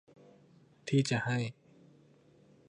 [0.87, 1.37] ที่จะให้